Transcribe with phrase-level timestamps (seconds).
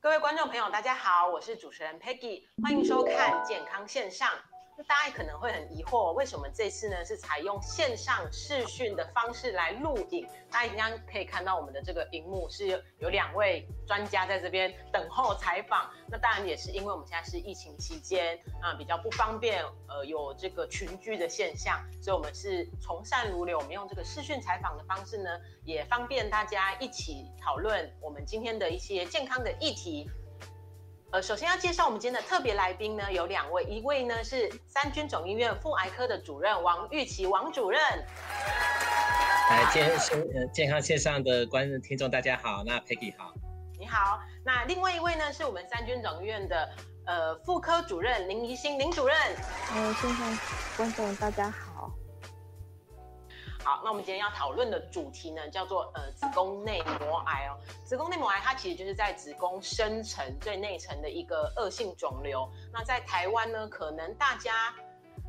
[0.00, 4.30] 各位观众朋友，大家好，我是主持人 Peggy，欢迎收看健康线上。
[4.80, 10.24] 那大家可能会很疑惑，为什么这次呢是采用线上视讯的方式来录影？
[10.48, 15.90] 大家一样可以看到我们的这个荧幕是有两位专家在这边等候采访。
[16.06, 25.28] 那当然也是因为我们现在是疫情期间啊，比较不方便，呃，有这个群聚的现象，所以我们是从善如流，我们用这个视讯采访的方式呢，
[25.64, 30.08] 也方便大家一起讨论我们今天的一些健康的议题。
[31.10, 37.80] 呃，首先要介绍我们今天的特别来宾呢，有两位，一位呢是三军总医院妇癌科的主任王玉琪王主任。
[39.48, 43.32] 来，健线呃健康线上的观众听众大家好，那 Peggy 好，
[43.78, 44.20] 你好。
[44.44, 46.68] 那另外一位呢是我们三军总医院的
[47.06, 49.16] 呃妇科主任林怡欣林主任。
[49.74, 50.38] 呃，线上
[50.76, 51.67] 观众大家好。
[53.68, 57.60] 好，那我们今天要讨论的主题呢，叫做呃子宫内膜癌哦。
[57.84, 62.50] 子宫内膜癌它其实就是在子宫深层最内层的一个恶性肿瘤。
[62.72, 64.74] 那在台湾呢，可能大家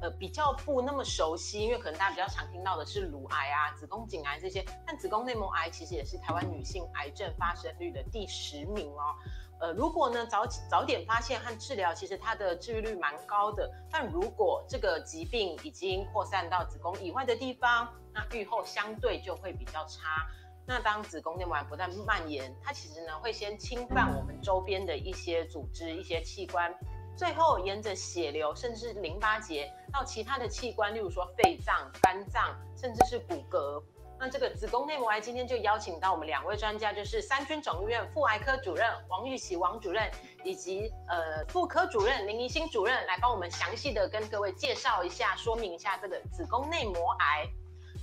[0.02, 9.14] 呃比较不那么熟悉，因为可能大家比较常听到的是乳癌啊、子宫颈癌这些，但子宫内膜癌其实也是台湾女性癌症发生率的第十名哦。
[9.59, 13.69] 呃，如果呢早早点发现和治疗，其实它的治愈率蛮高的。
[13.91, 20.25] 但如果这个疾病已经扩散到子宫以外的地方，那愈后相对就会比较差。
[20.65, 26.73] 那当子宫内膜癌不断蔓延，它其实呢会先侵犯我们周边的一些组织、一些器官，
[27.17, 33.83] 最后沿着血流甚至淋巴结到其他的器官，例如说肺脏、肝脏，甚至是骨骼。
[34.20, 40.11] 那这个子宫内膜癌今天就邀请到我们两位专家，就是三军总医院妇癌科主任王玉喜王主任，
[40.44, 47.48] 以及呃妇科主任林怡欣主任，来帮我们详细的跟各位介绍一下，说明一下这个子宫内膜癌。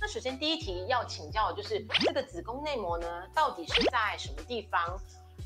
[0.01, 4.99] 那首先第一题要请教的就是这个子宫内膜呢，到底是在什么地方？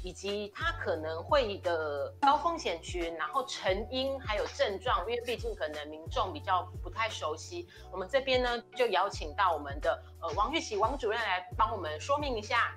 [0.03, 7.67] 以及它可能会的高风险群，然后成因还有症状，因为毕竟可能民众比较不太熟悉。
[7.91, 12.75] 我们这边呢就邀请到我们的呃王玉喜王主任来帮我们说明一下。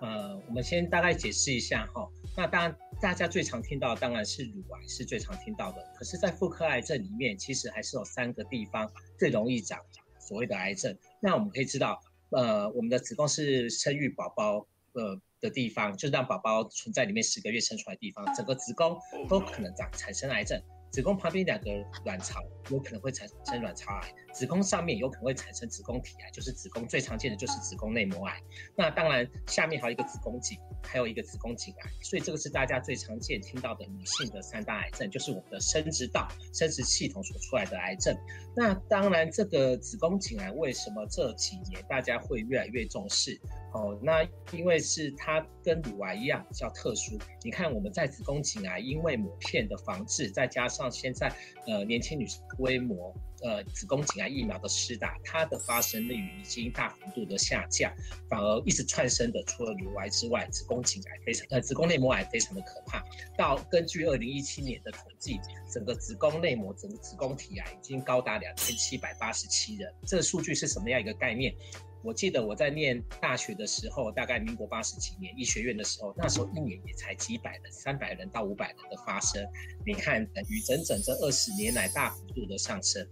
[0.00, 2.08] 呃，我们先大概解释一下哈。
[2.36, 9.78] 那当然大家最常听到当然是乳癌是最常听到的，可是，在妇科癌症里面，其实还是有三个地方最容易长
[10.18, 10.96] 所谓的癌症。
[11.20, 15.20] 那我们可以知道，呃，我们的子宫是生育宝宝，呃。
[15.38, 18.98] 的地方，就是让宝宝存在里面十个月生出来的地方，整个子宫
[19.28, 20.58] 都可能长产生癌症。
[20.90, 21.70] 子宫旁边两个
[22.06, 22.40] 卵巢
[22.70, 28.40] 有可能会产生卵巢癌，子宫上面有可能会产生子宫体癌，就是子宫最常见的就是子宫内膜癌。
[28.76, 38.16] 那当然下面还有一个子宫颈，还有一个子宫颈癌，所以这个是大家最常见听到的女性的三大癌症，就是我们的生殖道、生殖系统所出来的癌症。
[38.56, 43.38] 那当然这个子宫颈癌为什么这几年大家会越来越重视？
[43.72, 47.18] 哦，那因为是它跟乳癌一样比较特殊。
[47.42, 51.30] 你看我们在子宫颈癌，因为抹片的防治，再加上现在
[51.66, 57.92] 呃年轻女性规模呃子宫颈癌疫苗的施打，它的发生率已经大幅度的下降，
[58.28, 63.02] 反而一直窜升的，除了乳癌之外，子宫颈癌非常呃子宫内膜癌非常的可怕。
[63.36, 65.38] 到根据二零一七年的统计，
[65.72, 69.92] 整个子宫内膜整个子宫体癌已经高达两千七百八十七人。
[70.06, 71.54] 这个数据是什么样一个概念？
[72.06, 79.44] 我记得我在念大学的时候，大概民国八十几年医学院的时候，那时候一年也才几百人，三百人到五百人的发生。
[79.84, 83.04] 你看，等于整整这二十年来大幅度的上升。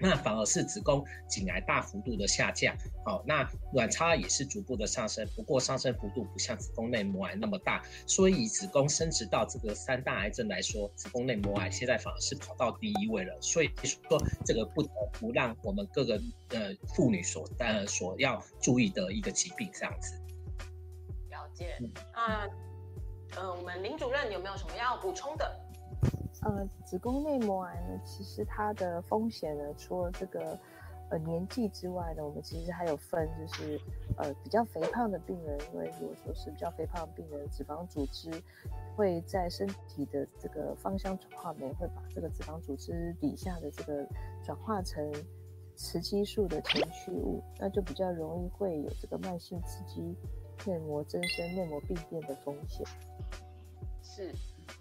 [0.00, 16.20] 那反而是子宫颈癌大幅度的下降，好，那卵巢也是逐步的上升，不过上升幅度不像子宫内膜癌那么大，所以子宫生殖道这个三大癌症来说，子宫内膜癌现在反而是跑到第一位了，所以说这个不得不让我们各个
[16.50, 20.14] 呃妇女所呃所要注意的一个疾病这样子。
[21.30, 21.76] 了解，
[22.14, 22.48] 那
[23.36, 25.67] 呃我们林主任有没有什么要补充的？
[26.42, 30.56] 呃，子宫内膜癌呢，其实它的风险呢，除了这个
[31.10, 33.80] 呃年纪之外呢，我们其实还有分，就是
[34.16, 38.30] 呃比较肥胖的病人，因为如果说是比较肥胖的病人，脂肪组织
[38.94, 44.06] 会在身体的这个芳香转化酶会把这个脂肪组织底下的这个
[44.44, 45.12] 转化成
[45.74, 50.14] 雌激素的前驱物，那就比较容易会有这个慢性刺激
[50.66, 52.86] 内膜增生、内膜病变的风险。
[54.02, 54.32] 是。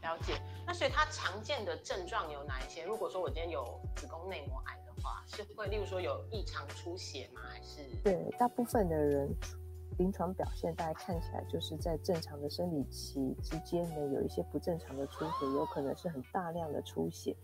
[0.07, 2.85] 了解，那所以它常见的症状有哪一些？
[2.85, 7.41] 如果说我今天有子宫内膜癌的话，是会例如说有异常出血吗？
[7.49, 9.29] 还是对大部分的人
[9.97, 17.35] 临床表现，大家看起来就是在正常的生理期之间呢，有一些不正常的出血，有可能是很大量的出血，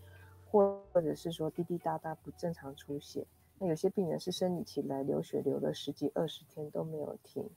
[0.50, 3.26] 或或者是说滴滴答答不正常出血。
[3.58, 7.50] 那有些病人是生理期来流血流了十几二十天都没有停。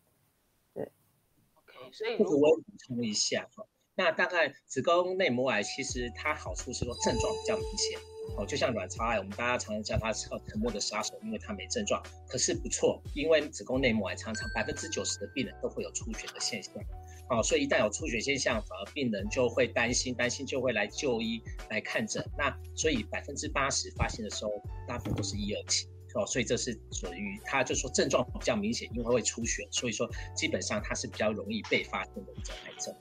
[0.74, 0.92] 对
[1.56, 3.66] ，OK，所以这个我补充一下哈。
[3.98, 8.00] 那大概子宫内膜癌其实它好处是说症状比较明显
[8.38, 12.00] 哦，就像卵巢癌，我们大家常常叫它是沉默的杀手，因为它没症状。
[12.28, 16.74] 可是不错，因为子宫内膜癌常常百分之九十的病人都会有出血的现象
[17.32, 21.42] 哦，所以一旦有出血现象，反而病人就会担心，担心就会来就医
[21.72, 22.24] 来看诊。
[22.38, 24.52] 那所以百分之八十发现的时候，
[24.88, 32.94] 大部分都是一二期哦，所以这是属于它就说症状比较明显，因为会出血，所以说基本上它是比较容易被发现的一种癌症。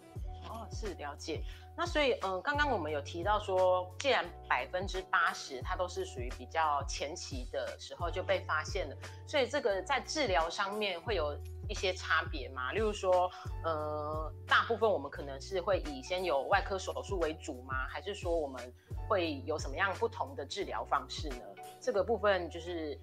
[0.70, 1.42] 是了解，
[1.76, 8.96] 那所以嗯，刚刚我们有提到说，既然百分之八十它都是属于比较前期的时候就被发现了，
[9.26, 11.36] 所以这个在治疗上面会有
[11.68, 12.72] 一些差别吗？
[12.72, 13.30] 例如说，
[13.64, 17.86] 呃，大部分我们可能是会以先有外科手术为主吗？
[17.88, 18.72] 还是说我们
[19.08, 21.44] 会有什么样不同的治疗方式呢？
[21.80, 22.98] 这个部分就是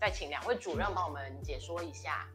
[0.00, 2.26] 再请两位主任帮我们解说一下。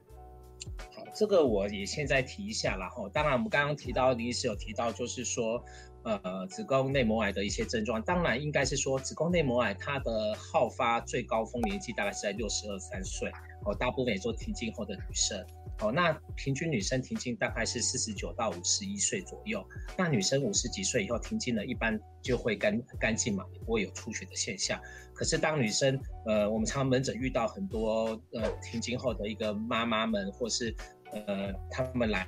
[0.95, 5.63] 好，这个我也现在提一下然后当然，我们刚刚提到，李医师有提到，就是说，
[6.03, 8.01] 呃，子宫内膜癌的一些症状。
[8.01, 13.29] 当然，应该是说，子宫内膜癌它的好发最高峰年纪大概是在六十二三岁，
[13.65, 15.45] 哦，大部分也做停经后的女生。
[15.81, 19.65] 哦，那平均女生停经大概是四十九到五十一岁左右。
[19.97, 24.79] 那女生五十几岁以后停经了，一般就会干干净嘛，也不会有出血的现象。
[25.13, 30.75] 可是当女生，呃，我们常门诊遇到很多呃停经后的一个妈妈们，或是
[31.11, 32.27] 呃她们来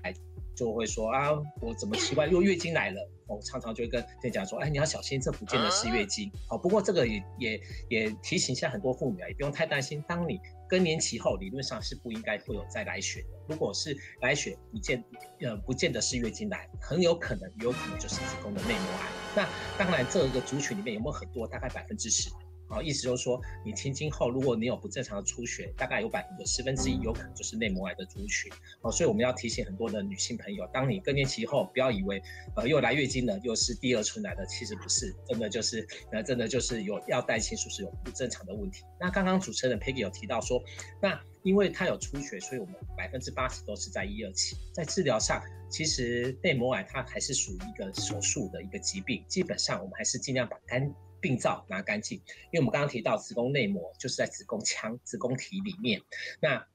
[0.61, 3.09] 就会说啊，我怎么奇怪又月经来了？
[3.25, 6.31] 我常常就会跟店家说，哎，你要小心，这不见得是月经。
[6.47, 7.59] 好，不过这个也也
[7.89, 10.03] 也提醒一下很多妇女啊，也不用太担心。
[10.07, 13.27] 当你更年期后，理论上是不应该会有再来血的。
[13.49, 15.03] 如果是来血，不见
[15.39, 19.07] 呃不见得是月经来，很有可能有可能就是子宫的内膜癌。
[19.35, 19.49] 那
[19.79, 21.47] 当然，这个族群里面有没有很多？
[21.47, 22.29] 大概百分之十。
[22.71, 28.49] 好，意思就是说，你停经后，如果你有不正常的出血，大概有百分之十分之一有可能就是内膜癌的族群。
[28.81, 32.23] 哦，所以我们要提醒很多的女性朋友，当你更年期后，不要以为，
[32.55, 38.83] 呃，又来月经了，又是第二春来的，其实不是，真的就是，呃，真的就是有要担心，是不是有不正常的问题？
[38.97, 40.63] 那刚刚主持人 Peggy 有提到说，
[41.01, 50.89] 那因为它有出血，所以我们百分之八十都是在一二期，在治疗上，其实内膜癌它还是属于一个手术的一个疾病，基本上我们还是尽量把肝。
[51.21, 52.17] 病灶拿干净，
[52.51, 56.01] 因为我们刚刚提到子宫内膜就是在子宫腔、子宫体里面，
[56.41, 56.67] 那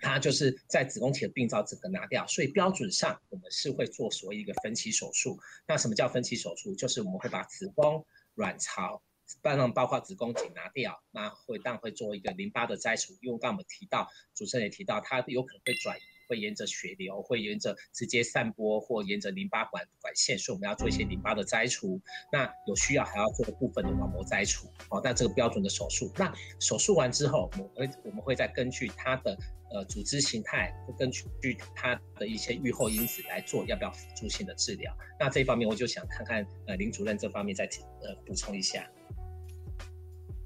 [0.00, 5.38] 它就是在子宫体的病灶整个拿掉，所以标准上我们是会做所谓一个分期手术。
[5.66, 6.74] 那什么叫分期手术？
[6.74, 8.04] 就是我们会把子宫、
[8.34, 9.02] 卵巢，
[9.42, 16.02] 当然包括子宫颈拿掉，那会当会做一个淋巴的摘除，因为刚刚我们提到，主持人也提到，它有可能会转移。
[16.28, 22.00] 会沿着血流，会沿着直接散播，或沿着淋巴管管线，所以我们要做一些淋巴的摘除。
[22.30, 24.68] 那有需要还要做部分的网膜摘除。
[24.90, 26.12] 哦，那这个标准的手术。
[26.16, 29.36] 那手术完之后，我们会我们会再根据它的
[29.72, 34.94] 呃组织形态，根据它的一些预后因子来做要不要辅助性的治疗。
[35.18, 37.64] 那这一方面，我就想看看呃林主任这方面再
[38.02, 38.86] 呃补充一下。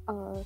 [0.07, 0.45] 呃。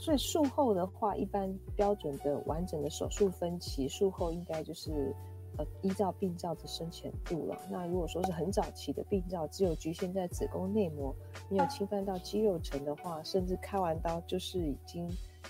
[0.00, 5.14] 所以术后的话，一般标准的完整的手术分期，术后应该就是
[5.58, 7.60] 呃依照病灶的深浅度了。
[7.70, 11.14] 那如果说是很早期的病灶，只有局限在子宫内膜，
[11.50, 15.06] 没有侵犯到肌肉层的话，甚至开完刀就是已经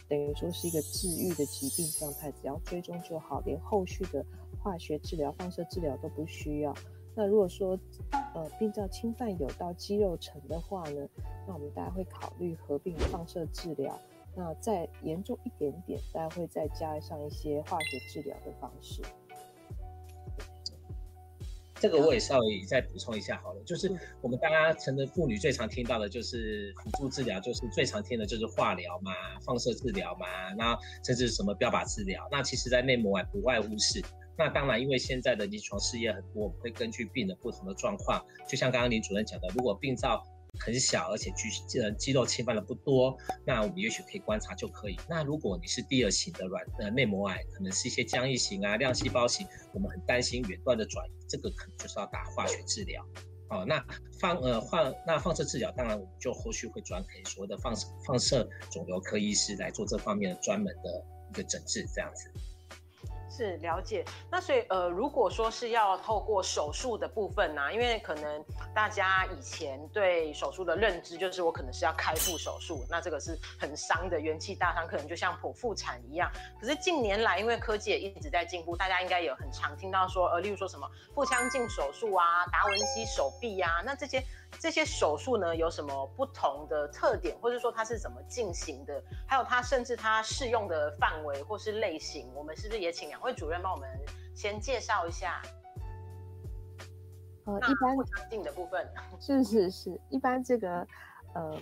[0.08, 4.26] 等于说是一个治愈的疾病状态，只要追踪就好，连后续的
[4.60, 6.74] 化学治疗、放射治疗都不需要。
[7.14, 7.78] 那如果说
[8.34, 11.08] 呃病灶侵犯有到肌肉层的话呢，
[11.46, 13.96] 那我们大家会考虑合并放射治疗。
[14.36, 19.02] 那再严重一点点，大家会再加上一些化学治疗的方式。
[21.74, 29.12] 这个我也稍微再补充一下好了，就是我们大家成人妇女最常听到的就是辅助治疗，就是最常听的就是化疗嘛、
[29.44, 32.28] 放射治疗嘛，那甚至什么标靶治疗。
[32.30, 34.02] 那其实，在内膜外不外乎是，
[34.36, 40.22] 那当然，因为现在的临床试验很多，我们会根据病人不同的状况，就像刚刚林主任讲的，如果病灶。
[40.58, 43.16] 很小，而且肌呃肌肉侵犯的不多，
[43.46, 44.98] 那我们也许可以观察就可以。
[45.08, 53.04] 那如果你是第二型的软呃内膜癌，可能是一些浆液型啊、亮细胞型，我们很担心远端的转移，这个可能就是要打化学治疗。
[53.48, 53.84] 哦，那
[54.20, 62.30] 放呃放那放射治疗，当然我们就后续会转给所谓的放射放射肿瘤科医师来做这方面的专门的一个诊治，这样子。
[63.40, 68.44] 是了解，那所以呃，如果说是要透过手术的部分呢，因为可能
[68.74, 76.30] 大家以前对手术的认知就是我可能是要开腹手术，那这个是很伤的，元气大伤，可能就像剖腹产一样。
[76.60, 84.22] 可是近年来，因为科技也一直在进步，大家应该有很常听到说，呃，例如说什么腹腔镜手术啊、达文西手臂呀，那这些。
[84.58, 89.02] 这些手术呢有什么不同的特点，或者说它是怎么进行的？
[89.26, 93.88] 还有它甚至它适用的范围或是类型，我们是不是也请两位主任帮我们
[94.34, 95.40] 先介绍一下。
[97.46, 97.96] 呃，一般
[98.28, 98.86] 镜的部分
[99.18, 100.86] 是是是，一般这个
[101.34, 101.58] 呃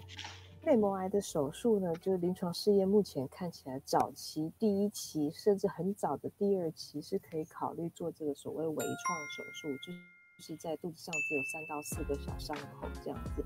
[0.63, 10.18] 内膜癌的手术呢，就是临床试验目前看起来早期第一期，甚至很早的第二期是可以考虑做这个所谓微创手术，就是。
[10.39, 13.45] 是在肚子上只有三到四个小伤口这样子，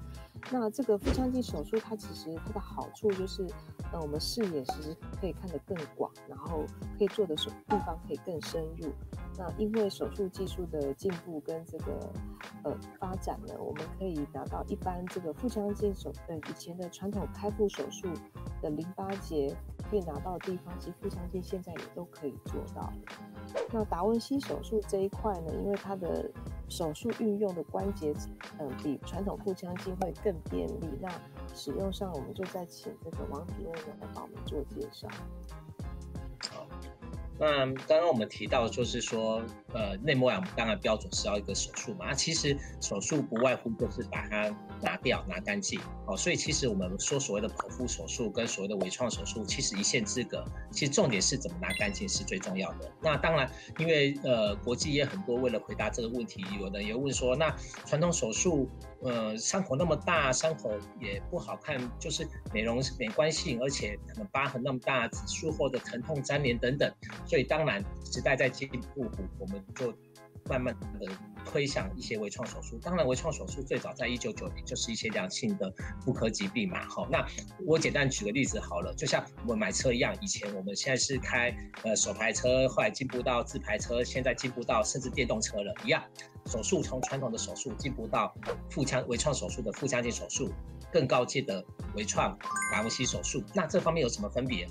[0.51, 3.47] 那这个腹腔镜手术它其实它的好处就是，
[3.93, 6.65] 呃，我们视野其实可以看得更广，然后
[6.99, 8.93] 可以做的手地方可以更深入。
[9.39, 12.13] 那因为手术技术的进步跟这个
[12.65, 18.09] 呃发展呢，我们可以达到一般这个腹腔镜手呃以前的传统开腹手术
[18.61, 19.57] 的淋巴结
[19.93, 22.91] 可以拿到的地方，其实腹腔镜现在也都可以做到。
[23.71, 26.31] 那达文西手术这一块呢，因为它的
[26.67, 28.15] 手术运用的关节，
[28.59, 30.89] 嗯，比传统腹腔镜会更便利。
[30.99, 31.11] 那
[31.55, 35.07] 使用上，我们就再请这个王主任来帮我们做介绍。
[36.51, 36.67] 好
[37.39, 39.43] 那刚刚我们提到，就是说，
[39.75, 42.07] 呃，内膜癌当然标准是要一个手术嘛。
[42.07, 45.81] 那其实手术不外乎就是把它拿掉、拿干净。
[46.07, 50.45] 哦，所以其实我们说所谓的剖腹手术跟所谓的微创手术，其实一线之隔。
[50.71, 52.91] 其实重点是怎么拿干净是最重要的。
[53.01, 57.55] 那当然，因为呃，国际也很多为了回答这个问题，有的也问说，那
[57.87, 58.69] 传统手术。
[59.05, 62.25] 呃，伤口那么大，伤口也不好看，就是
[62.55, 66.89] 美容美观性，而且可能疤痕那么大，术后的疼痛粘连等等，
[67.27, 69.11] 所以当然时代在进步，
[69.41, 69.95] 我们就。
[70.47, 71.07] 慢慢的
[71.45, 76.85] 推向一些微创手术，当然微创手术最早在一九九零就是一些良性的妇科疾病嘛。
[76.89, 77.25] 好，那
[77.65, 86.03] 我简单举个例子好了，就像我们买车一样，以前我们现在是开呃手排车，后来进步到自排车，现在进步到甚至电动车了一样。
[86.47, 88.35] 手术从传统的手术进步到
[88.69, 90.53] 腹腔微创手术的腹腔镜手术，
[90.93, 91.65] 更高阶的
[91.95, 92.37] 微创
[92.73, 94.69] 达文西手术，那这方面有什么分别？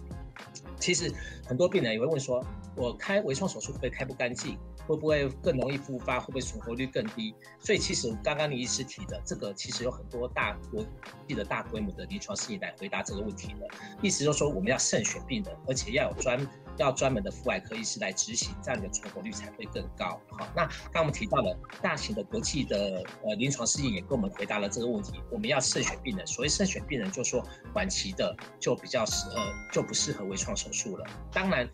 [0.80, 1.14] 其实
[1.46, 2.44] 很多病人也会问说，
[2.76, 4.58] 我开微创手术会不会开不干净？
[4.88, 6.20] 会不会更容易复发？
[6.20, 7.34] 会不会存活率更低？
[7.60, 10.84] 所以其实刚刚你医师提的这个，其实有很多大国
[11.28, 13.68] 际的大规模的临床试验来回答这个问题的。
[14.02, 16.38] 意思就是说，我们要慎选病人，而且要有专
[16.78, 20.20] 要专门的妇外科医师来执行，这样你的存活率才会更高。
[20.30, 25.22] 好，那刚我们提到了大型的国际的呃临床试验也跟我们回答了这个问题。
[25.32, 31.06] 我们要慎选病人，所谓慎选病人，就说晚期的就比较适呃就不适合微创手术了。
[31.32, 31.70] 当然，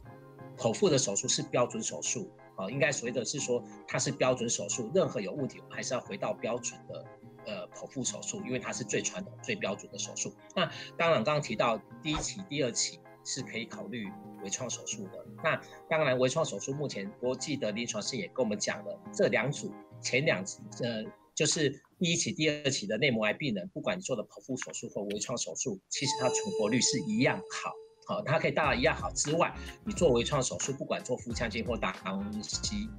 [0.57, 2.31] 口腹的手术是标准手术。
[2.57, 7.05] 啊，应该所谓的是说它是标准手术，任何有问题我们还是要回到标准的
[7.45, 10.33] 呃剖腹手术，因为它是最传统、最标准的手术。
[10.55, 10.65] 那
[10.97, 14.07] 当然，刚刚提到第一期、第二期是可以考虑
[14.41, 15.25] 微创手术的。
[15.43, 21.03] 那当然，微创手术目前国际的临床试验跟我们讲了，这两组前两组呃
[21.35, 21.69] 就是
[21.99, 27.73] 第一期、第二期的内膜癌病人，不管你做的剖腹手术或微创手术，其实它存活率是一样好。
[28.07, 29.53] 好，它可以大一样好之外，
[29.83, 32.89] 你做微创手术，不管做腹腔镜或打达文西，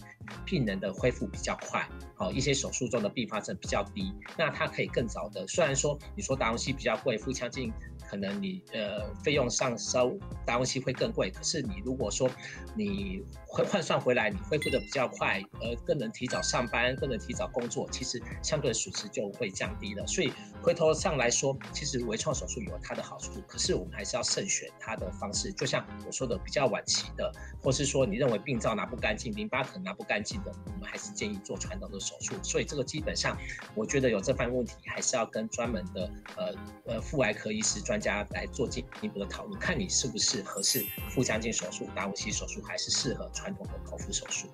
[0.45, 5.47] 病人的恢复比较快，好，一些手术中的并发症比较低，那它可以更早的。
[5.47, 7.73] 虽然说你说达文西比较贵，腹腔镜。
[8.09, 12.31] 可能你呃费用上收达文西会更贵，可是你如果说
[12.75, 20.07] 你换换算回来，你恢复的比较快，呃更能提早上班，更能提早工作，其实相对损失就会降低了。
[20.07, 25.53] 所以回头上来说，其实微创手术有它的好处，可是我们还是要慎选它的方式。
[25.53, 27.31] 就像我说的，比较晚期的，
[27.63, 32.35] 或是说你认为病灶拿不干净，淋巴可能拿不干净的，我们还是建议做传统的手术。
[32.43, 33.37] 所以这个基本上，
[33.75, 36.55] 我觉得有这方面问题，还是要跟专门的呃
[36.87, 37.98] 呃妇外科医师专。
[37.99, 44.47] 大家来做进一步的讨论，看你是不是合适腹腔镜手术、达姆西手术，还是适合传统的剖腹手术。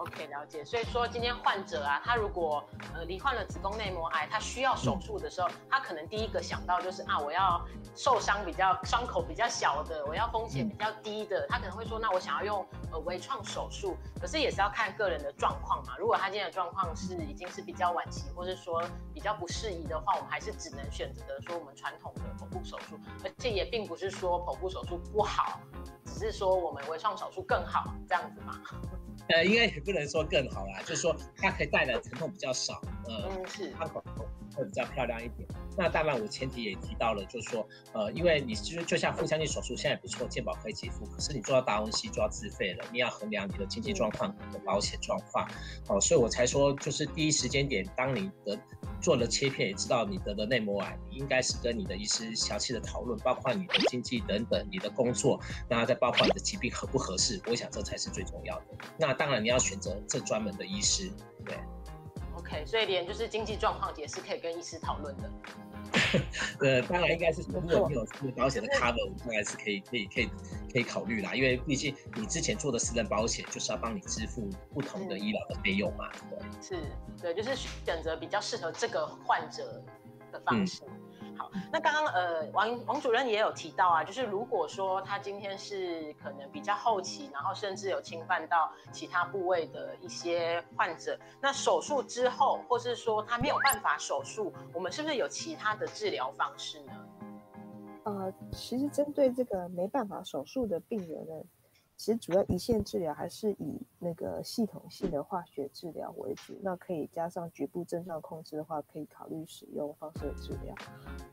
[0.00, 0.64] OK，了解。
[0.64, 2.64] 所以说，今天患者啊，他如果
[2.94, 7.60] 呃罹患了子宫内膜癌，他需要手术的时候，他可能第一个想到就是啊，我要
[7.94, 11.46] 受伤比较伤口比较小的，我要风险比较低的。
[11.50, 15.94] 他可能会说，那我想要用呃微创手术，可是也是要看个人的状况嘛。
[15.98, 22.98] 如果他今天的状况是已经是比较晚期，或是说比较不适宜的话，我们还是只能选择的说我们传统的剖腹手术。
[23.22, 25.60] 而且也并不是说剖腹手术不好，
[26.06, 28.62] 只是说我们微创手术更好这样子嘛。
[29.30, 32.80] 呃，应该也不能说更好啦，就是说它可以带来疼痛比较少，
[33.10, 34.02] 呃，是，伤口
[34.54, 35.48] 会比较漂亮一点。
[35.76, 45.48] 那当然，我前提也提到了，就是说，呃，因为你就就像腹腔镜手术现在不错，健保可以给付，可是你做到达文西就要自费了，你要衡量你的经济状况、的保险状况，
[45.88, 48.56] 哦，所以我才说，就是第一时间点，当你得
[49.00, 58.66] 做了切片，也知道你得的内膜癌，你应该是跟你的医师详细的讨论，包括你的经济等等，你的工作，那再包括你的疾病合不合适，我想这才是最重要的。
[58.98, 61.10] 那当然你要选择这专门的医师，
[61.44, 61.56] 对。
[62.50, 65.30] OK，所以连就是经济状况也是可以跟医师讨论的。
[66.60, 70.30] 呃，当然应该是如果你有私人保险的 cover，我们当然是可以可以可以
[70.72, 76.38] 可以考虑啦，因为毕竟你之前做的私人保险就是要帮你支付不同的医疗的费用嘛，对。
[76.60, 76.82] 是，
[77.20, 79.82] 对，就是选择比较适合这个患者
[80.32, 80.82] 的方式。
[81.40, 96.92] 好，那刚刚呃，王王主任也有提到啊，就是如果说他今天是可能比较后期，然后甚至有侵犯到其他部位的一些患者，那手术之后，或是说他没有办法手术，我们是不是有其他的治疗方式呢？
[98.04, 101.42] 呃，其实针对这个没办法手术的病人呢。
[102.00, 110.74] 其实主要一线治疗还是以那个系统性的化学治疗为主，那可以加上局部症状控制的话，可以考虑使用放射治疗。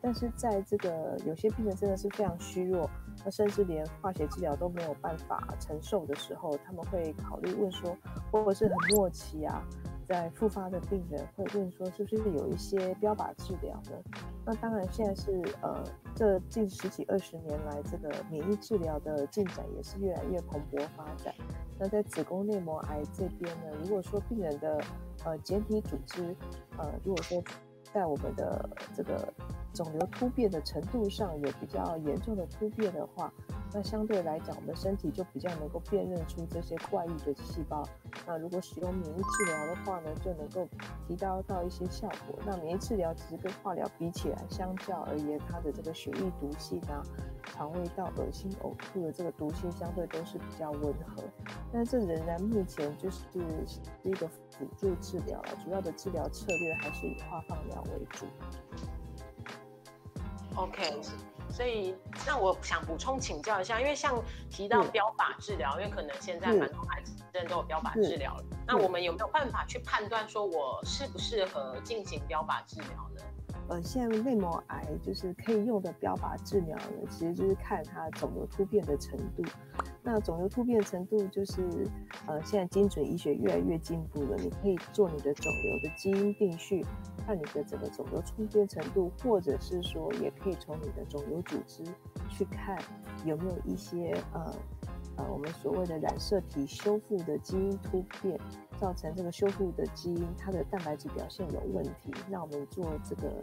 [0.02, 2.90] 但是在这个有些病人真的是非常虚弱，
[3.24, 7.98] 那甚至连化学治疗都没有办法承受的时候，他们会考虑问说，
[8.30, 9.66] 或者是很末期啊。
[10.06, 14.02] 在复发的病人会问说，是不是有一些标靶治疗呢？
[14.46, 15.84] 那当然，现在是呃，
[16.16, 21.34] 这近十几二十年来，这个免疫治疗的进展也是越来越快勃发展。
[21.80, 24.82] 那在子宫内膜癌这边呢，如果说病人的
[25.24, 26.36] 呃简体组织，
[26.78, 27.44] 呃，如果说
[27.94, 29.32] 在我们的这个
[29.74, 33.32] 肿瘤突变的程度上有比较严重的突变的话，
[33.74, 37.84] 那相对来讲，我们身体就比较能够辨认出这些怪异的细胞。
[38.26, 40.68] 那如果使用免疫治疗的话呢，就能够
[41.08, 42.40] 提高到一些效果。
[42.46, 47.04] 那免疫治疗其实跟化疗比起来，相较而言，它的这个血液毒性啊、
[47.44, 51.24] 肠胃道恶心呕吐的这个毒性相对都是比较温和。
[51.72, 53.20] 但这仍然目前就是
[53.66, 58.26] 是一个辅助治疗了，主要的治疗策略还是以化放疗为主。
[60.56, 61.00] OK，
[61.58, 67.16] 所以那我想补充请教一下，因为像提到标靶治疗，因为可能现在蛮多孩子
[67.50, 73.24] 都有标靶治疗了，那我们有没有办法去判断说我适不适合进行标靶治疗呢？
[73.70, 79.44] 呃，现在内膜癌就是可以用的标靶治疗呢，其实就是看它肿瘤突变的程度。
[80.02, 81.86] 那肿瘤突变程度就是，
[82.28, 86.86] 呃，现在精准医学越来越进步了，你可以做你的肿瘤的基因定序，
[87.26, 91.84] 看你的整个肿瘤突变程度，或者是说，也可以从你的肿瘤组织
[92.30, 92.78] 去看
[93.26, 94.54] 有没有一些呃
[95.18, 98.40] 呃我们所谓的染色体修复的基因突变。
[98.80, 102.14] 造成这个修复的基因，它的蛋白质表现有问题。
[102.30, 103.42] 那我们做这个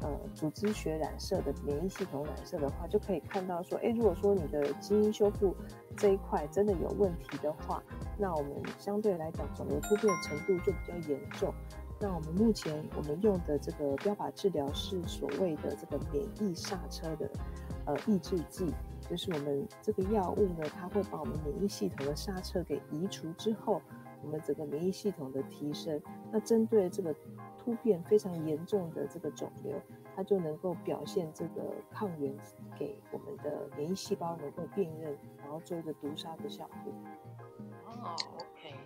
[0.00, 5.52] 呃组织学染色的免疫系统染色的话，就可以看到说，哎，如果说你的基因修复
[5.96, 7.82] 这一块真的有问题的话，
[8.16, 11.52] 那我们相对来讲肿瘤突变程度就比较严重。
[11.98, 17.28] 那我们目前我们用的这个标靶治疗是所谓的这个免疫刹车的
[17.86, 18.72] 呃抑制剂，
[19.08, 23.80] 就是我们这个药物呢，它会把我们免疫系统的刹车给移除之后。
[24.24, 27.12] 我们整个免疫系统的提升，那针对这个
[27.58, 29.74] 突变非常严重的这个肿瘤，
[30.14, 32.32] 它就能够表现这个抗原
[32.78, 36.92] 给我们的免疫细胞能够辨认，然后做一个毒杀的效果。
[37.88, 38.76] 哦，OK，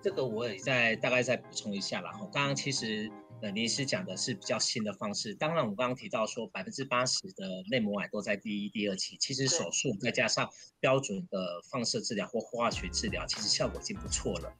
[0.00, 3.10] 这个我也再大概再补充一下然后刚刚其实。
[3.44, 5.34] 呃，林医师讲的是比较新的方式。
[5.34, 9.18] 当然，我们刚刚提到说，百分之八十的内膜癌都在第一、第二期。
[9.20, 10.48] 其实手术再加上
[10.80, 14.50] 标准的放射治疗或化学治疗，其实效果已经不错了。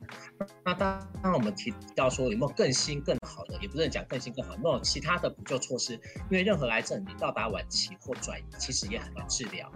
[0.66, 5.94] 那当当我们提到说有没有更新更好的，也不是讲更新更好，有没有其他的补救措施？
[5.94, 9.72] 因为任何癌症你到达晚期或转移，其实也很难治疗。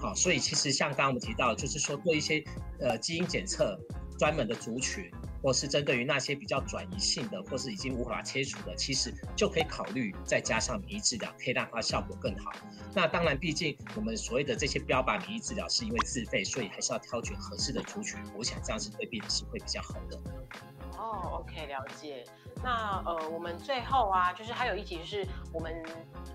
[0.00, 2.42] 好，所以其实像刚刚我们提到，就是说做一些
[2.80, 3.78] 呃基因检测。
[4.18, 5.08] 专门的族群，
[5.42, 12.52] 或是针对于那些比较转移性的，或是已经无法切除的，其实就可以考虑再加上免疫治疗，可以让它效果更好。
[12.94, 18.18] 那当然，毕竟我们所谓的这些标靶免疫治疗是因为自费，所以还是要挑选合适的族群。
[18.36, 20.20] 我想这样是对病人是会比较好的。
[20.98, 22.24] 哦，OK，了解。
[22.62, 25.80] 那呃，我们最后啊，就是还有一题是我们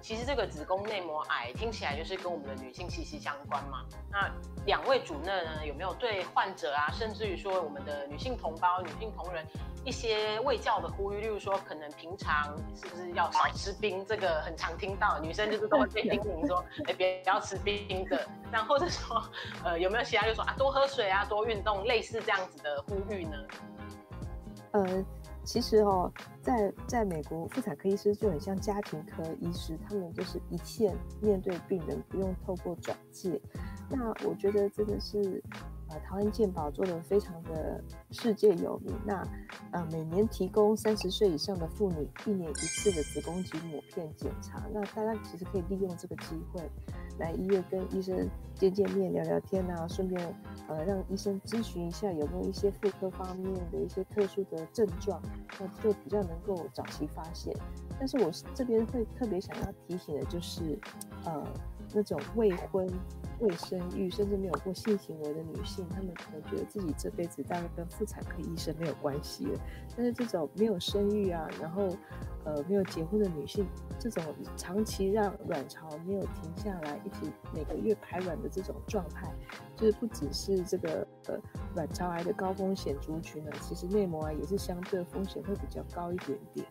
[0.02, 3.84] 其实这个子宫内膜癌听起来就是跟我们的女性息息相关嘛。
[4.10, 4.32] 那
[4.66, 9.46] 两位主任呢，有没有对患者啊，甚至于说我们的女性同胞、女性同仁
[9.84, 11.20] 一些卫教的呼吁？
[11.20, 14.06] 例如说，可能平常是不是要少吃冰？
[14.06, 18.26] 这个很常听到，女生就是都会被叮咛说，哎，别不要吃冰的。
[18.50, 19.22] 那或者说，
[19.66, 23.38] 呃，有没有其他就说啊，多喝水啊，多运动，类似这样子的呼吁呢？
[24.74, 25.06] 呃。
[25.46, 26.10] 其实哦，
[26.42, 33.42] 在在美国，妇产科医师就很像家庭科医师，他们就是一线面对病人，不用透过转介。
[33.90, 35.44] 那我觉得这个是。
[36.00, 39.28] 台湾健保做的非常的世界有名，那
[39.72, 46.62] 呃每年提供三十岁以上的妇女一年一次的子宫颈抹片检查，那大家其实可以利用这个机会
[47.20, 50.36] 来医院跟医生见见面、聊聊天啊，顺便
[50.68, 55.22] 呃让医生咨询一下有没有一些妇科方面的一些特殊的症状，
[55.60, 57.56] 那就比较能够早期发现。
[58.00, 60.78] 但是我这边会特别想要提醒的就是，
[61.26, 61.46] 呃，
[61.94, 62.88] 那种未婚。
[63.40, 69.60] 未生育甚至没有过性行为的女性，她们可能觉得自己这辈子大概跟妇产科医生没有关系了。
[69.98, 71.90] 但是这种没有生育啊，然后
[72.46, 73.66] 呃没有结婚的女性，
[74.00, 74.24] 这种
[74.56, 79.30] 长期让卵巢没有停下来，一直每个月排卵的这种状态，
[79.76, 81.38] 就是不只是这个呃
[81.76, 86.66] 卵巢癌的高风险族群呢，其实内膜癌也是相对风险会比较高一点点。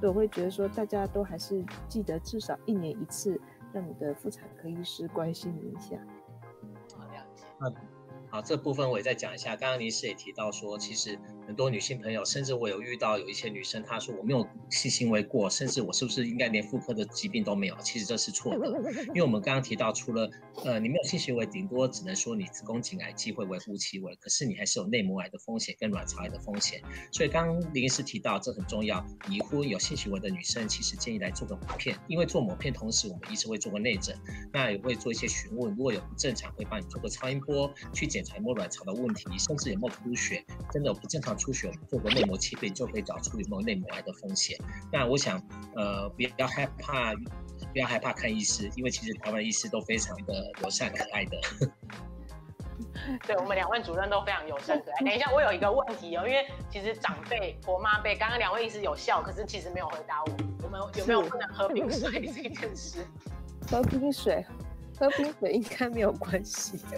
[0.00, 3.40] 所以我会觉得说，大家都还是记得至少一年一次，
[3.76, 5.98] 让你的妇产科医师关心你一下。
[7.60, 7.74] 嗯，
[8.36, 9.56] 好，这部分我也再讲一下。
[9.56, 11.18] 刚刚林师也提到说，其实。
[11.46, 17.76] 很多女性朋友，甚至我有遇到有一些女生，她说我没有性行为过，甚至我是不是应该连妇科的疾病都没有？
[17.84, 18.66] 其实这是错的，
[19.14, 20.28] 因为我们刚刚提到，除了
[20.64, 26.82] 呃你没有性行为，顶多只能说你子宫颈癌机会微乎其微，可是你还是有内膜癌的风险跟卵巢癌的风险。
[27.12, 34.18] 所以刚刚林医师提到这很重要，已婚有性行为的女生，其实建议来做个抹片，因为做抹片同时我们医生会做个内诊，
[34.52, 41.38] 那也会做一些询问，如果有不正常，会帮你做个超音波去检查有没有卵巢的问题，甚至有没有出血，真的有不正常。
[41.38, 44.58] 出血做个内膜切片就可以找出有没有内膜癌的风险。
[44.92, 45.40] 那我想，
[45.76, 51.38] 呃，不要害怕，不要害怕看医师，因为其实台湾医师都非常的友善可爱的。
[53.26, 55.04] 对我们两位主任都非常友善可爱。
[55.04, 63.06] 等一下，我有一个问题哦，因为其实长辈、婆妈辈，刚刚两位医师有笑，可是其实没有回答我，我们有没有不能喝冰水这件事？
[63.70, 64.44] 喝冰水。
[64.98, 66.78] 喝冰水应该没有关系。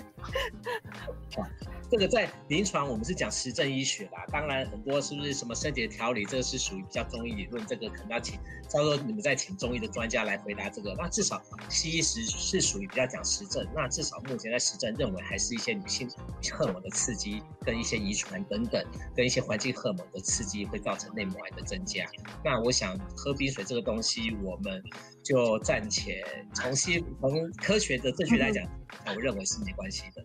[1.90, 8.38] 这个在临床我们是讲实证医学啦，当然很多是不是什么身体的调理，这个是属于比较中医理论，这个可能要请，
[8.70, 10.94] 到时候你们再请中医的专家来回答这个。
[10.98, 16.06] 那至少西医是是属于比较讲实证，那至少目前在实证认为还是一些女性
[16.52, 18.84] 荷尔蒙的刺激，跟一些遗传等等，
[19.16, 22.04] 跟一些环境荷尔蒙的刺激会造成内膜癌的增加。
[22.44, 24.82] 那我想喝冰水这个东西，我们
[25.28, 28.64] 就暂且从西从科学的证据来讲，
[29.08, 30.22] 我认为是没关系的。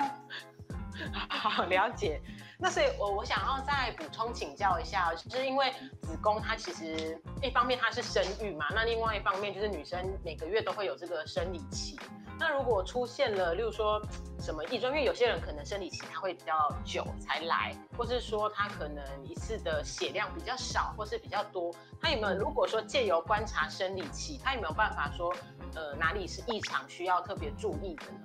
[1.28, 2.22] 好了解，
[2.58, 12.00] 那所以，我我想要再补充请教一下，就是因为子宫它其实一方面它是生育嘛，那另外一方面就是女生每个月都会有这个生理期。
[12.39, 14.02] 那如果出现了，例如说
[14.39, 25.34] 什么异状，因为有些人可能生理期他会比较久才来，或是说他可能一次的血量比较少，或是比较多，他有没有如果说借由观察生理期，他有没有办法说，
[25.76, 28.19] 呃，哪里是异常需要特别注意的呢？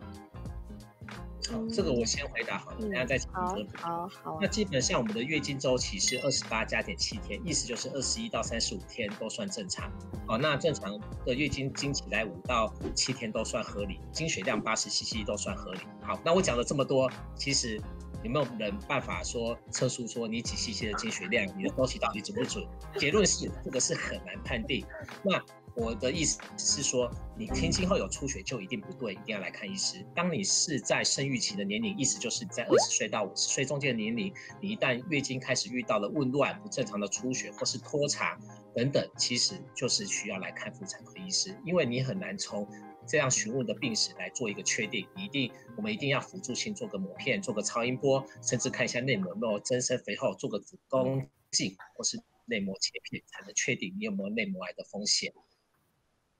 [1.72, 3.66] 这个我先回答好了，等下再请说。
[3.74, 4.38] 好好。
[4.40, 9.90] 那基本上我们的月经周期是二十八加点七天，意思就是二十一到三十五天都算正常。
[10.26, 15.80] 好，那正常的月经经起来五到七天都算合理，经血量八十 cc 都算合理。
[16.02, 17.80] 好，那我讲了这么多，其实
[18.22, 22.66] 有没有人办法说测出说你几 cc 的经血量，你的周期到底准不准？
[22.98, 24.84] 结论是这个是很难判定。
[25.22, 25.42] 那
[25.78, 30.04] 我的意思是说，你停经后有出血就一定不对，一定要来看医师。
[30.12, 38.36] 当你是在生育期的年龄，意思就是在二十岁到五十岁中间的年龄，你一旦月经开始遇到了紊乱、不正常的出血或是拖长
[38.74, 42.66] 等等，其实就是需要来看妇产科医师，因为你很难从
[43.06, 45.06] 这样询问的病史来做一个确定。
[45.16, 55.32] 一定，我们一定要辅助性做个抹片、做个超音波，甚至看一下内膜有没有增生肥厚，做个子宫镜或是内膜切片，才能确定你有没有内膜癌的风险。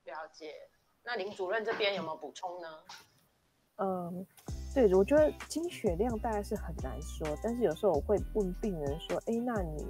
[0.09, 0.55] 了解，
[1.05, 2.69] 那林主任这边有没有补充呢？
[3.77, 4.27] 嗯，
[4.75, 9.87] 对，我觉得经血量大概是很难说，但是有时候我会问病人说，哎，那你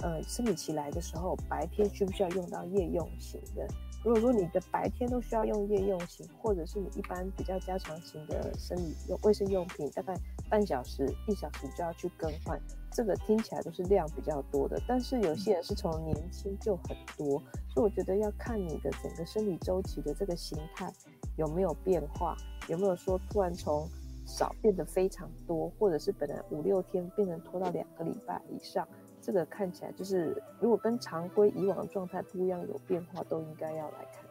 [0.00, 3.68] 呃生理期来的时候，白天需不需要用到夜用型的？
[4.02, 10.14] 如果说你的白天都需要用夜用型，或者是你一般比较加强型的生理用卫生用品，大概
[10.48, 12.58] 半小时一小时就要去更换，
[12.92, 14.80] 这个听起来都是量比较多的。
[14.86, 20.92] 但是有些人是从年轻就很多，所以我觉得要看你的整个生理周期的这个形态
[21.36, 22.36] 有没有变化，
[22.68, 23.88] 有没有说突然从
[24.26, 28.86] 少变得非常多，或者是本来五六天变成拖到两个礼拜以上。
[29.22, 34.29] 这个看起来就是，如果跟常规以往的状态不一样，有变化，都应该要来看看。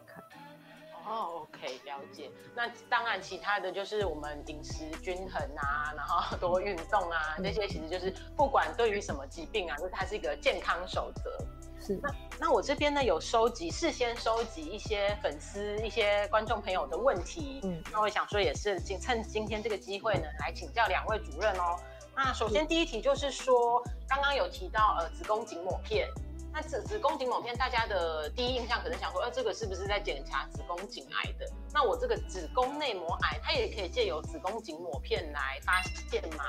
[1.10, 2.30] 哦，OK，了解。
[2.54, 11.44] 那当然，其他的就是我们饮食均衡啊，然后多运动啊，这些其实就是不管对于什么疾病啊，就是它是一个健康守则。
[11.84, 11.98] 是。
[12.00, 17.60] 那那我这边呢有收集，事先收集一些粉丝、一些观众朋友的问题。
[17.64, 17.82] 嗯。
[17.90, 21.76] 那我想说，也是今趁今天这个机会呢，来请教两位主任哦。
[22.14, 26.08] 那首先第一题就是说，刚刚有提到呃子宫颈抹片，
[26.52, 31.46] 那子子宫颈抹片，大家的第一印象可能想说，呃这个是不是在检查子宫颈癌的？
[31.72, 36.44] 那我这个子宫内膜癌，它也可以借由子宫颈抹片来发现吗？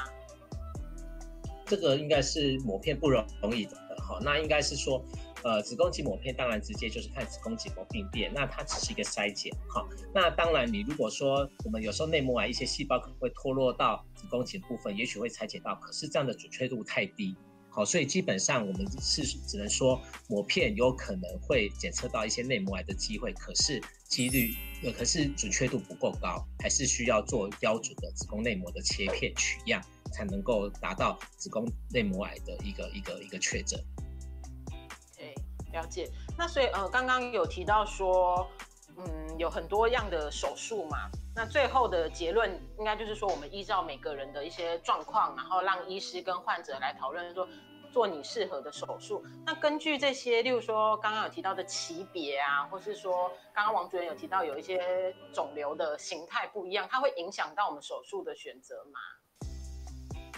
[1.65, 5.01] 这个应该是抹片不容易的哈，那应该是说，
[5.43, 9.87] 呃，子宫颈膜片当然直接就是看子宫颈膜病变，那它只是一个筛检哈。
[10.13, 17.37] 那当然，你如果说我们有时候内膜癌一些细胞可能会脱落到子宫颈部分，也许会裁剪到，可是这样的准确度太低。
[17.73, 24.53] 好，所以基本上我们是只能说膜片有可能会检测到一些内膜癌的机会，可是几率
[24.84, 29.81] 呃，可是准确度不够高，还是需要做标准的子宫内膜的切片取样，
[30.12, 33.81] 才能够达到子宫内膜癌的一个一个一个确诊。
[35.15, 35.34] 对，
[35.71, 36.12] 了解。
[36.38, 38.45] 那所以呃，刚刚有提到说，
[39.05, 41.09] 嗯，有很多样的手术嘛。
[41.35, 47.47] 那最后的结论应该就是说，我们依照每个人的一些状况，然后让医师跟患者来讨论说，
[47.91, 49.23] 做你适合的手术。
[49.45, 58.99] 那根据这些，例如说刚刚有提到的级别啊，或是说刚刚王主任有提到有一些肿瘤的形态不一样，它会影响到我们手术的选择吗？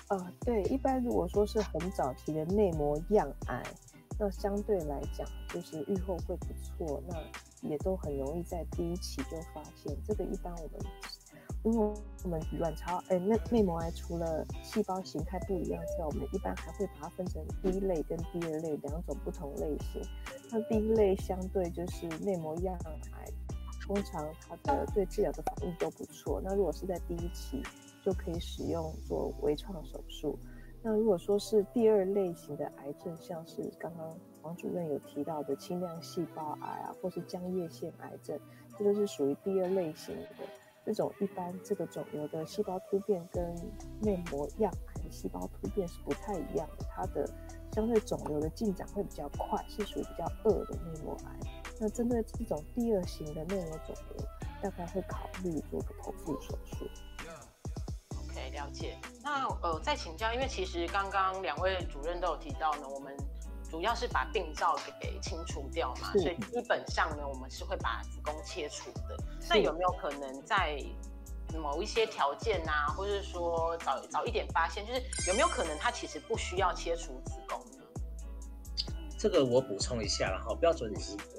[0.10, 3.64] 呃，对，一般如果说是很早期的内膜样癌，
[4.24, 7.04] 那相对来讲就是预后会不错。
[7.10, 7.14] 那
[7.68, 10.80] 也都很容易在第一期就发现，这个一般我们，
[11.64, 20.02] 因为我们卵巢，哎，内内膜癌除了细胞形态不一样之外，我们一般还会把它分成第一类跟第二类两种不同类型。
[20.50, 23.30] 那第一类相对就是内膜样癌，
[23.82, 26.42] 通常它的对治疗的反应都不错。
[26.42, 27.62] 那如果是在第一期，
[28.06, 30.40] 就可以使用做微创手术。
[30.86, 38.38] 那如果说是第二类型的癌症，像是刚刚王主任有提到的轻量细胞癌啊，或是浆液腺癌症，
[38.78, 40.46] 这个是属于第二类型的。
[40.86, 43.56] 这种一般这个肿瘤的细胞突变跟
[44.02, 47.26] 内膜样癌细胞突变是不太一样的，它的
[47.72, 51.40] 相对肿瘤的进展会比较快，是属于比较恶的内膜癌。
[51.80, 54.28] 那针对这种第二型的内膜肿瘤，
[54.62, 56.86] 大概会考虑做个剖腹手术。
[58.20, 58.98] OK，了解，
[59.34, 63.18] 那呃，再请教，因为其实刚刚两位主任都有提到呢，我们
[63.68, 69.18] 主要是把病灶给清除掉嘛，所以基本上呢，我们是会把子宫切除的。
[69.50, 70.78] 那有没有可能在
[71.60, 77.60] 某一些条件啊，或者说早早一点发现，就是有没有可能它其实不需要切除子宫？
[79.24, 80.92] 这个我补充一下了哈，标准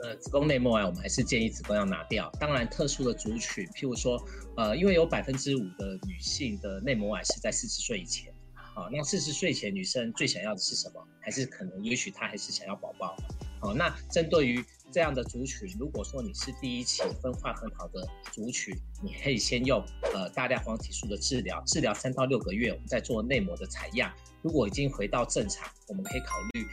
[0.02, 2.32] 呃子宫内膜癌，我们还是建议子宫要拿掉。
[2.40, 4.18] 当然，特殊的族群，譬如说，
[4.56, 11.06] 呃，因为有百分之五的女性的内膜癌是在四十岁以前，好，那四十岁前女生最想要的是什么？
[11.20, 13.14] 还是可能，也许她还是想要宝宝。
[13.60, 24.10] 好，那针对于这样的族群，如果说你是第一期分化很好的族群，你可以先用呃大量黄体素的治疗，治疗三到六个月，我们再做内膜的采样。
[24.40, 26.66] 如果已经回到正常，我们可以考虑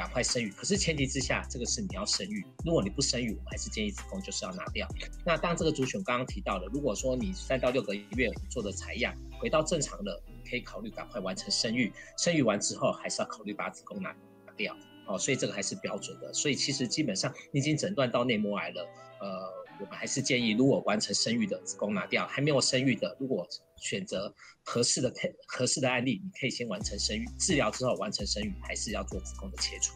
[0.00, 0.50] 赶快生育。
[0.52, 2.42] 可是前提之下，这个是你要生育。
[2.64, 4.88] 如果你不生育，我们还是建议子宫就是要拿掉。
[5.26, 11.92] 那当这个族群刚刚提到了，如果说你三到六个月做的采样回到正常了，可以考虑赶快完成生育。
[12.16, 14.16] 生育完之后，还是要考虑把子宫拿
[14.56, 14.74] 掉。
[15.06, 16.32] 哦，所以这个还是标准的。
[16.32, 18.88] 所以其实基本上你已经诊断到内膜癌了，
[19.20, 19.59] 呃。
[19.80, 29.94] 我们还是建议，如果完成生育的子宫拿掉，还没有生育的，如果选择合适的配合适的案例，你可以先完成生育治疗之后完成生育，还是要做子宫的切除。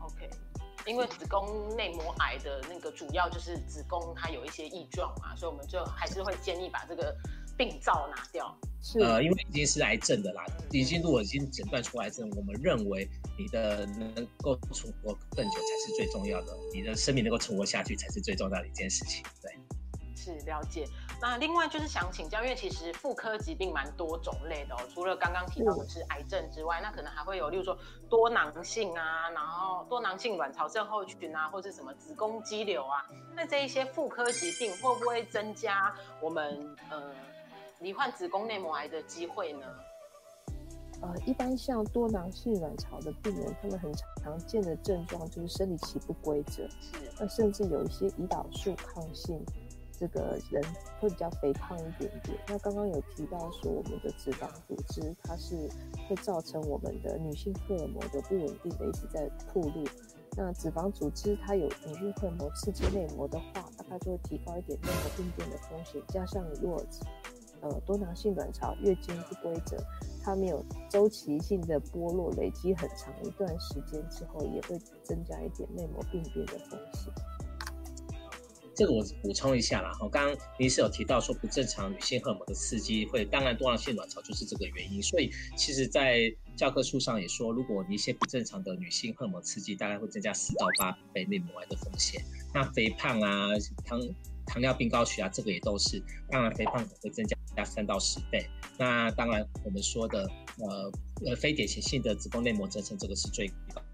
[0.00, 0.28] OK，
[0.86, 7.16] 因为子宫内膜癌的那个主要就是子宫它有一些异状嘛，所以我们就还是会建议把这个。
[7.56, 19.24] 病灶拿掉，是呃，因为已经是癌症的啦，已经如果已经诊断出癌症，我们认为你的能够存活更久才是最重要的，你的生命能够存活下去才是最重要的一件事情。
[19.40, 19.52] 对，
[20.14, 20.84] 是了解。
[21.18, 27.76] 那另外就是想请教，因为其实妇科疾病蛮多种类的哦，除了刚刚提到的是癌症之外，那可能还会有，例如说
[28.10, 37.14] 多囊性啊，然后多囊性卵巢症候群啊，或是什么子宫肌瘤啊，那这一些妇科疾病会不会增加我们呃？
[37.80, 39.66] 罹患子宫内膜癌的机会呢？
[41.02, 46.96] 呃，一般像多囊性卵巢的病人，他们很常见的症状就是生理期不规则，是。
[47.20, 49.44] 那甚至有一些胰岛素抗性，
[49.92, 50.64] 这个人
[50.98, 52.38] 会比较肥胖一点点。
[52.48, 55.68] 那刚刚有提到说，我们的脂肪组织它是
[56.08, 59.84] 会造成我们的女性荷尔蒙的不稳定的一直在暴露。
[60.34, 66.00] 那脂肪组织它有女性荷尔蒙刺激内膜的话，大概就会提高一点内膜病变的风险。
[66.08, 66.82] 加上如果
[67.62, 69.76] 呃，多囊性卵巢月经不规则，
[70.22, 77.12] 它没有周期性的剥落，累积很长一段时间之后，也会增加一点内膜病变的风险。
[78.74, 92.22] 这个我补充一下啦，哈，刚刚您是有提到说不正常女性荷尔蒙的刺激会，当然多囊性卵巢就是这个原因，所以其实在教科书上也说，如果一些不正常的女性荷尔蒙刺激，大概会增加四到八倍内膜癌的风险。
[92.52, 93.48] 那肥胖啊，
[93.86, 93.98] 糖
[94.44, 97.34] 糖尿病、高血压，这个也都是，当然肥胖会增加。
[97.56, 98.46] 加三到十倍，
[98.78, 100.92] 那当然我们说的呃
[101.24, 103.50] 呃非典型性的子宫内膜增生，这个是最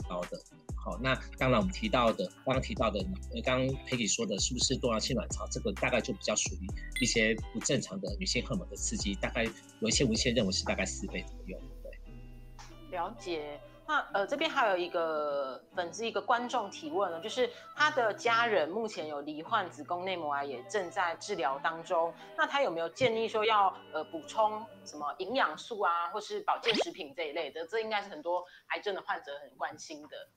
[0.08, 0.38] 高的。
[0.74, 2.98] 好，那当然我们提到的，刚刚提到的，
[3.32, 5.46] 呃，刚刚佩姐说的是不是多囊性卵巢？
[5.46, 6.66] 这个大概就比较属于
[7.00, 9.44] 一些不正常的女性荷尔蒙的刺激，大概
[9.78, 11.56] 有一些文献认为是大概四倍左右。
[11.84, 13.60] 对，了解。
[13.84, 22.14] 那呃，这边还有一个粉丝一个观众提问了，就是他的家人目前有罹患子宫内膜癌，也正在治疗当中。
[22.36, 27.66] 那他有没有建议说要呃补充什么营养素啊，或是保健食品这一类的？
[27.66, 30.28] 这应该是很多癌症的患者很关心的。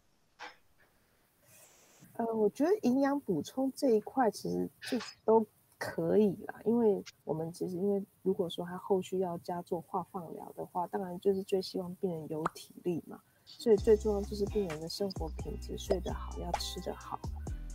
[2.18, 5.46] 呃，我觉得营养补充这一块其实就都
[5.78, 13.22] 可以啦，因为我们其实因为如果说他后续要加做化放疗的话，当然就是最希望病人有体力嘛。
[13.46, 17.20] 所以最重要就是病人的生活品质，睡得好，要吃得好。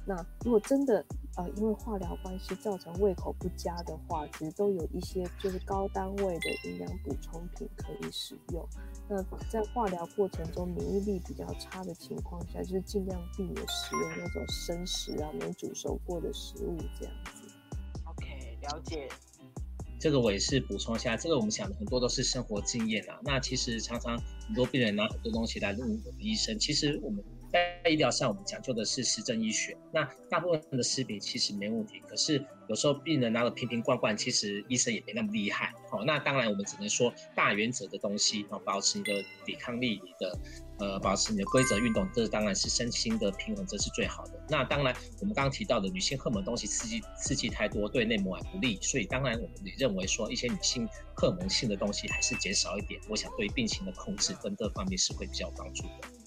[0.06, 1.04] 那如果真的
[1.36, 8.66] 呃因为化疗关系造成胃口不佳的话，其实都有一些就是高单位的营养补充品可以使用。
[9.08, 17.48] 那在化疗过程中免疫力比较差的情况下，就是尽量避免使用那种生食啊、没煮熟过的食物这样子。
[18.06, 19.08] OK，了解。
[20.00, 23.20] 这个我也是补充一下，这个我们想的很多都是生活经验啊。
[23.22, 27.22] 那其实常常很多病人拿很多东西来问我们医生，其实我们。
[27.52, 29.76] 在医疗上，我们讲究的是实证医学。
[29.92, 35.72] 那大部分的食品其实没问题，可是有时候病人拿了瓶瓶罐罐，其实医生也没那么厉害。
[35.90, 39.12] 好，那当然我们只能说大原则的东西，啊，保持你的
[39.44, 40.38] 抵抗力，你的
[40.78, 44.40] 呃，保持你的规则运动，这当然是身心的平衡，这是最好的。
[44.48, 56.19] 那当然，我们刚刚提到的女性荷尔蒙东西刺激刺激太多，对内膜癌不利，所以当然我们也认为说一些女性荷尔蒙性的东西还是减少一点，我想对病情的控制跟各方面是会比较有帮助的。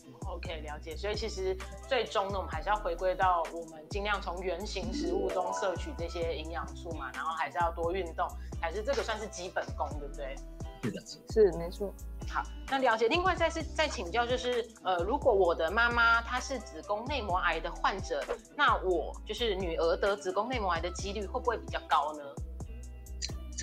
[0.43, 8.27] 可以了解，所以其实最终呢，我们还是要回归到我们尽量从原型食物中摄取这些营养素嘛，然后还是要多运动，
[8.61, 10.35] 还是这个算是基本功，对不对？
[10.83, 11.01] 是的，
[11.31, 11.93] 是没错。
[12.29, 13.07] 好，那了解。
[13.07, 18.21] 另外再是再请教，就是呃，如果我的妈妈她是子宫内膜癌的患者，
[18.55, 22.23] 那我就是女儿得子宫内膜癌的几率会不会比较高呢？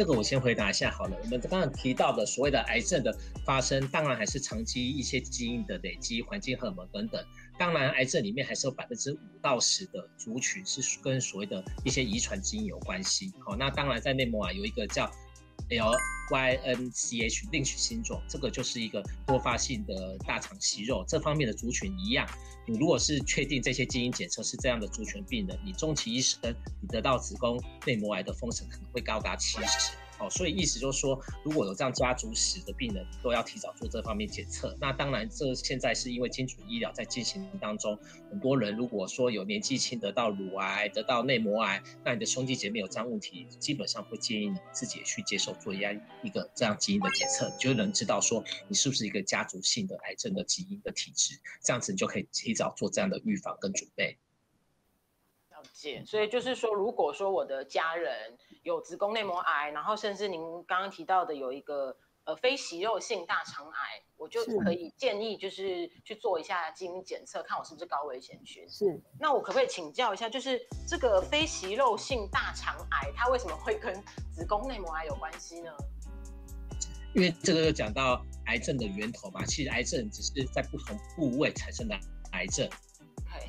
[0.01, 1.17] 这个我先回答一下好了。
[1.23, 7.23] 我们刚刚提到的所谓的癌症的发生，当然还是长期一些基因的累积、环境荷尔蒙等等。
[7.59, 13.31] 当然，癌症里面还是有百分之五到十的族群是跟所谓的一些遗传基因有关系。
[13.45, 15.05] 好，那当然在内蒙啊有一个叫
[15.71, 22.29] LYNCH 另取新种，这个就是一个多发性的大肠息肉这方面的族群一样。
[22.67, 26.39] 你如果是确定这些基因检测是这样的族群病人，你终其一生，
[26.81, 29.93] 你得到子宫内膜癌的风险可能会高达七十。
[30.21, 34.77] 哦，所以意思就是说，如果有这样家族史的病人，都要提早做这方面检测。
[34.79, 37.99] 那当然，这现在是因为精准医疗在进行当中，
[38.31, 54.19] 很多人如果说有年纪轻得到乳癌、得到内膜癌，那你的兄弟姐妹有这样问题，基本上会建议你自己去接受做一样一个这样基因的检测，就能知道说你是不是一个家族性的癌症的基因的体质，这样子你就可以提早做这样的预防跟准备。
[56.07, 58.39] 所以就是说，如果说我的家人。
[58.63, 68.69] 有子宫内膜癌，然后甚至您刚刚提到的有一个呃非息肉性大肠癌，我就可以建议就是去做一下基因检测，看我是不是高危险群。
[68.69, 73.95] 是，那我可不可以请教一下，就是这个非息肉性大肠癌，它为什么会跟
[74.31, 75.73] 子宫内膜癌有关系呢？
[77.15, 81.99] 因为这个又讲到癌症的源头嘛，其实癌症只是在不同部位产生的
[82.33, 82.69] 癌症。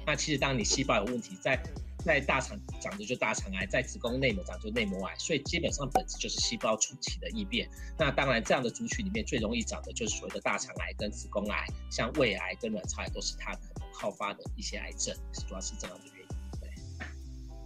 [0.05, 1.61] 那其实当你细胞有问题，在
[2.03, 7.69] 在大肠长的就大肠癌，在子宫内膜长就内膜癌，所以基本上本质就是细胞初期的异变。
[7.97, 15.15] 那当然，这样的族群里面最容易长的就是所谓的大肠癌跟子宫癌，像胃癌跟卵巢癌都是它可能好发的一些癌症，
[15.47, 16.59] 主要是这样的原因。
[16.59, 16.69] 对，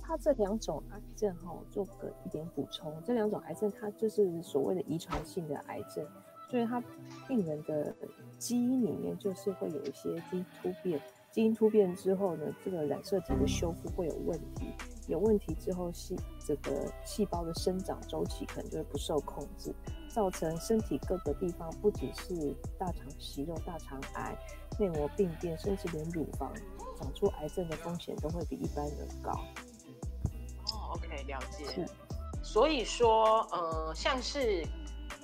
[0.02, 6.06] 它这两种癌症哈，做个一点补充，这两种癌症它就是所谓的遗传性的癌症，
[6.52, 6.84] 所以它
[7.28, 7.96] 病人的
[8.38, 11.02] 基因里面就是会有一些基因突变。
[11.36, 14.74] 基因突变之后呢，这个染色体的修复会有问题，
[15.10, 19.76] 有问题之后细这个细胞的生长周期可能就会不受控制，
[20.08, 24.34] 造成身体各个地方不只是大肠息肉、大肠癌、
[24.80, 26.54] 内膜病变，甚至连乳房
[26.98, 29.32] 长出癌症的风险都会比一般人高。
[30.72, 31.66] 哦，OK，了解。
[31.66, 31.86] 是，
[32.42, 34.66] 所以说，呃，像是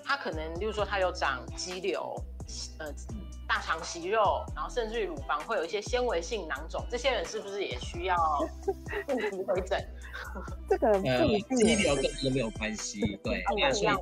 [0.03, 2.13] 他可能，例如说他有长肌瘤，
[2.79, 2.93] 呃。
[3.51, 8.15] 大肠息肉，然后甚至于乳房会有一些纤维性囊肿，这些人是不是也需要
[9.05, 9.77] 定期回诊？
[10.69, 11.27] 这个呃，
[11.57, 13.99] 肌瘤跟这个没有关系， 对，不一样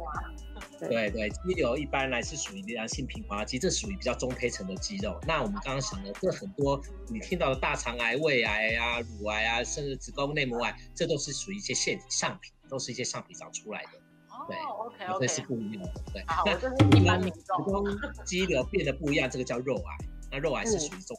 [0.78, 5.20] 对对，肌瘤一般来是属于良性平滑肌，这属于比较中胚层的肌肉。
[5.26, 13.90] 那我们刚刚讲的，这很多你听到的大肠癌、胃癌啊、乳癌啊，甚至子宫内膜癌，这都是属于一些腺体上皮，都是一些上皮长出来的。
[14.50, 16.02] 对，OK OK，这是不一样的。
[16.14, 17.86] 对，好，这是一般子宫
[18.26, 19.98] 肌瘤变得不一样，这个叫肉癌。
[20.32, 21.18] 那肉癌是属于中，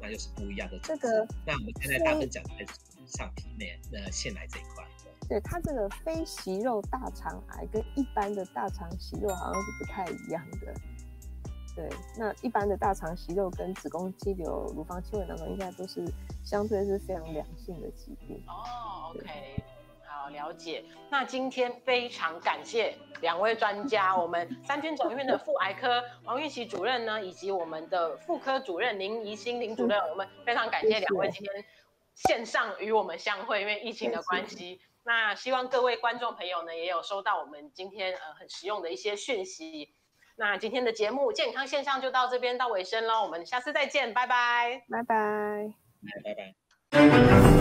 [0.00, 0.78] 那就是不一样的。
[0.82, 2.66] 这个，那我们现在大部分讲在
[3.06, 4.84] 上皮内呃腺癌这一块。
[5.28, 10.72] 对它这个非息肉大肠癌跟一般的大肠息肉好像是不太一样的。
[11.74, 16.06] 对，那一般的大肠息肉跟子宫肌瘤、乳房纤维囊肿应该都是
[16.44, 18.40] 相对是非常良性的疾病。
[18.46, 19.62] 哦，OK，
[20.26, 20.84] 好了解。
[21.08, 31.64] 那今天非常感谢两位专家，我们三军总医院的妇癌科王玉琪主任呢，以及我们的妇科主任林怡心林主任，我们非常感谢两位今天
[32.16, 34.80] 线上与我们相会，因为疫情的关系。
[35.04, 39.94] 那希望各位观众朋友呢，也有收到我们今天呃很实用的一些讯息。
[40.34, 45.72] 那今天的节目健康线上就到这边到尾声喽，我们下次再见，拜拜，拜拜，
[46.24, 46.34] 拜
[46.90, 47.55] 拜。